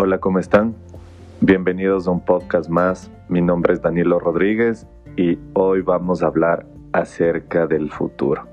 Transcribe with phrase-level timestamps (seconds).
[0.00, 0.76] Hola, ¿cómo están?
[1.40, 3.10] Bienvenidos a un podcast más.
[3.28, 4.86] Mi nombre es Danilo Rodríguez
[5.16, 8.46] y hoy vamos a hablar acerca del futuro.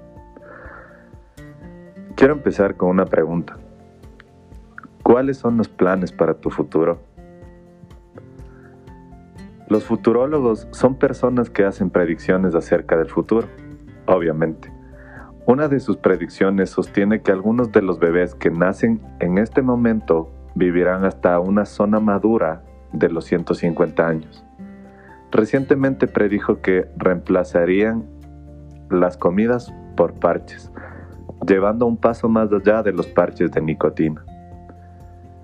[2.16, 3.58] Quiero empezar con una pregunta.
[5.04, 6.98] ¿Cuáles son los planes para tu futuro?
[9.70, 13.48] Los futurólogos son personas que hacen predicciones acerca del futuro,
[14.08, 14.74] obviamente.
[15.46, 20.32] Una de sus predicciones sostiene que algunos de los bebés que nacen en este momento
[20.56, 24.44] vivirán hasta una zona madura de los 150 años.
[25.32, 28.06] Recientemente predijo que reemplazarían
[28.90, 30.72] las comidas por parches,
[31.46, 34.24] llevando un paso más allá de los parches de nicotina.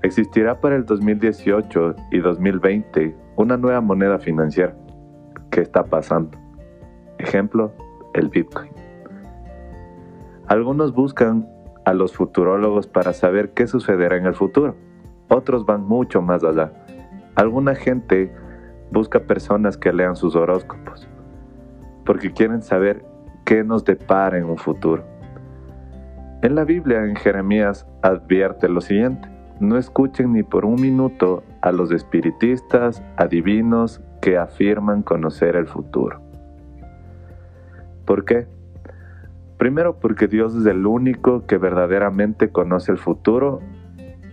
[0.02, 4.76] Existirá para el 2018 y 2020 una nueva moneda financiera.
[5.52, 6.38] ¿Qué está pasando?
[7.20, 7.74] Ejemplo,
[8.14, 8.72] el Bitcoin.
[10.48, 11.48] Algunos buscan
[11.86, 14.76] a los futurólogos para saber qué sucederá en el futuro.
[15.34, 16.72] Otros van mucho más allá.
[17.36, 18.32] Alguna gente
[18.92, 21.08] busca personas que lean sus horóscopos
[22.06, 23.06] porque quieren saber
[23.46, 25.04] qué nos depara en un futuro.
[26.42, 29.30] En la Biblia, en Jeremías, advierte lo siguiente.
[29.60, 36.20] No escuchen ni por un minuto a los espiritistas, adivinos que afirman conocer el futuro.
[38.06, 38.48] ¿Por qué?
[39.58, 43.62] Primero porque Dios es el único que verdaderamente conoce el futuro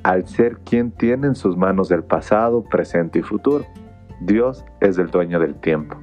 [0.03, 3.65] al ser quien tiene en sus manos el pasado, presente y futuro.
[4.21, 5.97] Dios es el dueño del tiempo.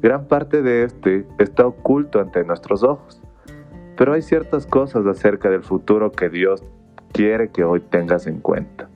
[0.00, 3.22] Gran parte de este está oculto ante nuestros ojos,
[3.96, 6.64] pero hay ciertas cosas acerca del futuro que Dios
[7.12, 8.88] quiere que hoy tengas en cuenta.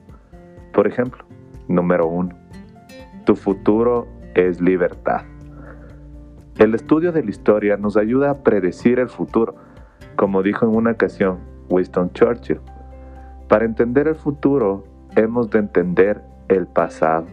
[0.73, 1.23] Por ejemplo,
[1.67, 2.35] número uno,
[3.25, 5.21] tu futuro es libertad.
[6.57, 9.55] El estudio de la historia nos ayuda a predecir el futuro,
[10.15, 12.59] como dijo en una ocasión Winston Churchill.
[13.47, 14.83] Para entender el futuro,
[15.15, 17.27] hemos de entender el pasado.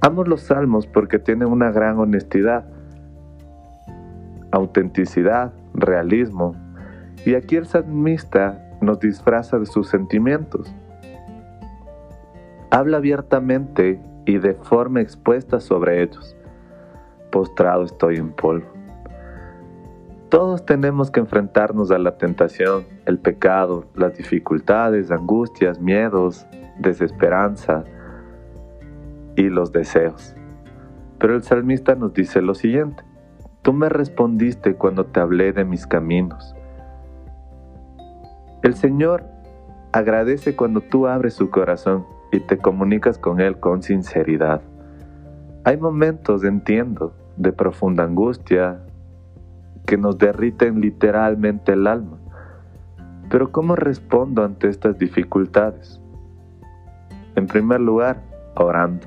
[0.00, 2.66] Amo los salmos porque tienen una gran honestidad,
[4.50, 6.54] autenticidad, realismo,
[7.24, 10.74] y aquí el salmista nos disfraza de sus sentimientos.
[12.70, 16.36] Habla abiertamente y de forma expuesta sobre ellos.
[17.30, 18.81] Postrado estoy en polvo.
[20.32, 26.46] Todos tenemos que enfrentarnos a la tentación, el pecado, las dificultades, angustias, miedos,
[26.80, 27.84] desesperanza
[29.36, 30.34] y los deseos.
[31.18, 33.04] Pero el salmista nos dice lo siguiente,
[33.60, 36.56] tú me respondiste cuando te hablé de mis caminos
[38.62, 39.24] el Señor
[39.90, 44.62] agradece cuando tú abres su corazón y te comunicas con Él con sinceridad.
[45.64, 48.80] Hay momentos, entiendo, de profunda angustia
[49.92, 52.16] que nos derriten literalmente el alma.
[53.28, 56.00] Pero ¿cómo respondo ante estas dificultades?
[57.34, 58.22] En primer lugar,
[58.56, 59.06] orando.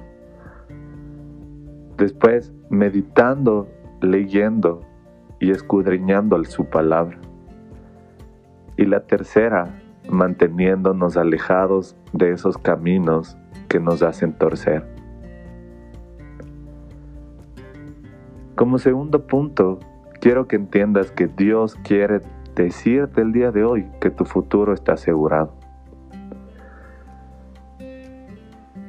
[1.97, 3.67] Después, meditando,
[3.99, 4.81] leyendo
[5.39, 7.17] y escudriñando su palabra.
[8.77, 13.35] Y la tercera, manteniéndonos alejados de esos caminos
[13.69, 14.85] que nos hacen torcer.
[18.55, 19.79] Como segundo punto,
[20.25, 22.19] quiero que entiendas que Dios quiere
[22.55, 25.53] decirte el día de hoy que tu futuro está asegurado.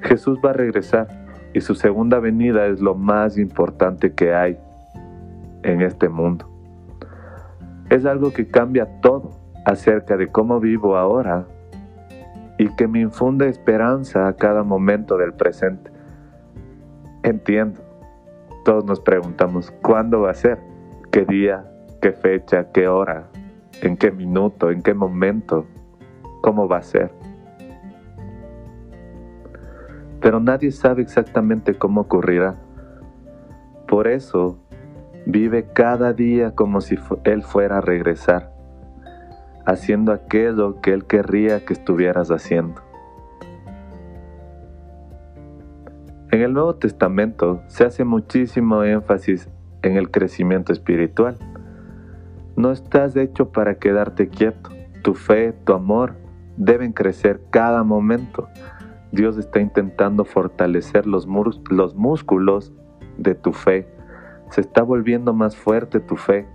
[0.01, 1.09] Jesús va a regresar
[1.53, 4.57] y su segunda venida es lo más importante que hay
[5.63, 6.49] en este mundo.
[7.91, 9.33] Es algo que cambia todo
[9.67, 11.45] acerca de cómo vivo ahora
[12.57, 15.91] y que me infunde esperanza a cada momento del presente.
[17.23, 17.83] Entiendo,
[18.65, 20.76] todos nos preguntamos, ¿cuándo va a ser?
[21.17, 21.65] ¿Qué día?
[22.03, 22.71] ¿Qué fecha?
[22.73, 23.31] ¿Qué hora?
[23.81, 24.71] ¿En qué minuto?
[24.71, 25.65] ¿En qué momento?
[26.43, 27.11] ¿Cómo va a ser?
[30.21, 32.57] Pero nadie sabe exactamente cómo ocurrirá.
[33.89, 34.59] Por eso,
[35.25, 38.53] vive cada día como si Él fuera a regresar
[39.65, 42.83] haciendo aquello que Él querría que estuvieras haciendo.
[46.31, 49.49] En el Nuevo Testamento se hace muchísimo énfasis
[49.87, 51.37] en el crecimiento espiritual.
[52.57, 54.71] No estás hecho para quedarte quieto.
[55.03, 56.15] Tu fe, tu amor
[56.57, 58.49] deben crecer cada momento.
[59.13, 61.27] Dios está intentando fortalecer los,
[61.71, 62.73] los músculos
[63.19, 63.89] de tu fe.
[64.51, 66.47] Se está volviendo más fuerte tu fe.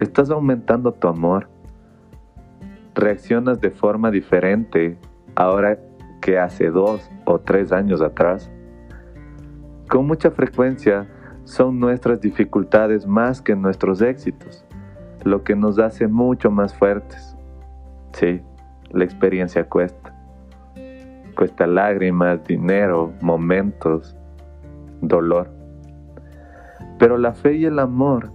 [0.00, 1.48] Estás aumentando tu amor
[2.98, 4.98] reaccionas de forma diferente
[5.36, 5.78] ahora
[6.20, 8.50] que hace dos o tres años atrás.
[9.88, 11.06] Con mucha frecuencia
[11.48, 14.66] son nuestras dificultades más que nuestros éxitos,
[15.24, 17.34] lo que nos hace mucho más fuertes.
[18.12, 18.42] Sí,
[18.90, 20.14] la experiencia cuesta.
[21.34, 24.14] cuesta lágrimas, dinero, momentos,
[25.00, 25.48] dolor.
[26.98, 28.30] Pero la fe y el amor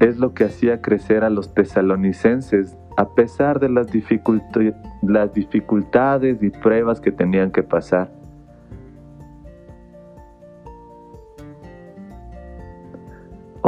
[0.00, 3.86] es lo que hacía crecer a los tesalonicenses a pesar de las,
[5.32, 8.17] dificultades y pruebas que tenían que pasar.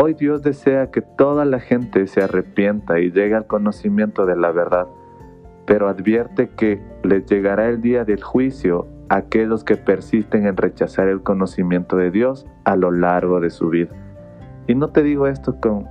[0.02, 4.50] Hoy Dios desea que toda la gente se arrepienta y llegue al conocimiento de la
[4.50, 4.86] verdad,
[5.66, 11.08] pero advierte que les llegará el día del juicio a aquellos que persisten en rechazar
[11.08, 13.90] el conocimiento de Dios a lo largo de su vida.
[14.66, 15.86] Y no te digo esto con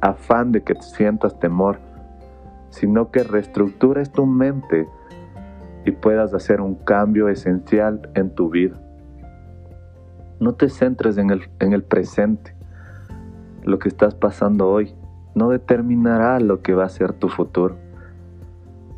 [0.00, 1.78] afán de que sientas temor,
[2.70, 4.88] sino que reestructures tu mente
[5.84, 8.82] y puedas hacer un cambio esencial en tu vida.
[10.40, 12.56] No te centres en el, en el presente.
[13.64, 14.94] Lo que estás pasando hoy
[15.34, 17.76] no determinará lo que va a ser tu futuro.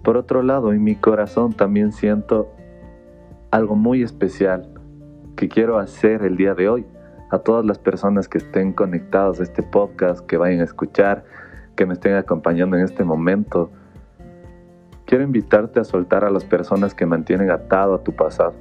[0.02, 2.50] Por otro lado, en mi corazón también siento
[3.50, 4.68] algo muy especial
[5.36, 6.86] que quiero hacer el día de hoy.
[7.30, 11.24] A todas las personas que estén conectadas a este podcast, que vayan a escuchar,
[11.74, 13.70] que me estén acompañando en este momento.
[15.04, 18.54] Quiero invitarte a soltar a las personas que mantienen atado a tu pasado.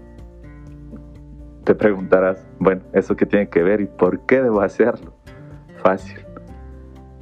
[1.64, 5.14] Te preguntarás, bueno, ¿eso qué tiene que ver y por qué debo hacerlo?
[5.84, 6.18] Fácil.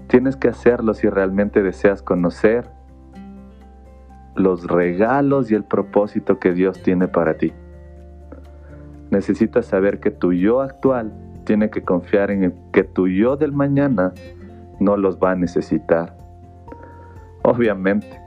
[0.08, 2.70] Tienes que hacerlo si realmente deseas conocer
[4.36, 7.54] los regalos y el propósito que Dios tiene para ti.
[9.10, 11.12] Necesitas saber que tu yo actual
[11.44, 14.14] tiene que confiar en que tu yo del mañana
[14.80, 16.16] no los va a necesitar.
[17.42, 18.22] Obviamente,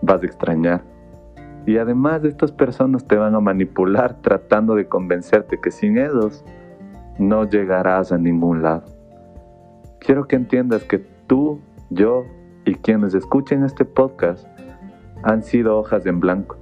[0.00, 0.82] vas a extrañar.
[1.66, 6.42] Y además estas personas te van a manipular tratando de convencerte que sin ellos
[7.18, 8.97] no llegarás a ningún lado.
[10.00, 11.60] Quiero que entiendas que tú,
[11.90, 12.24] yo
[12.64, 14.46] y quienes escuchen este podcast
[15.22, 16.56] han sido hojas en blanco.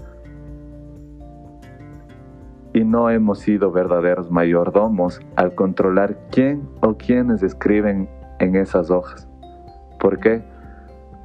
[2.72, 9.28] Y no hemos sido verdaderos mayordomos al controlar quién o quiénes escriben en esas hojas.
[9.98, 10.42] ¿Por qué?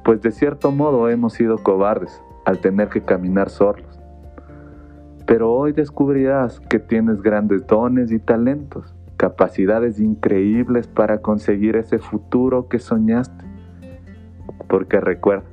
[0.04, 4.00] Pues de cierto modo hemos sido cobardes al tener que caminar solos.
[5.26, 12.68] Pero hoy descubrirás que tienes grandes dones y talentos, capacidades increíbles para conseguir ese futuro
[12.68, 13.44] que soñaste.
[14.68, 15.48] Porque recuerda,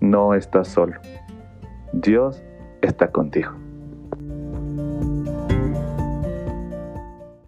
[0.00, 0.94] no estás solo.
[1.92, 2.42] Dios
[2.82, 3.52] está contigo.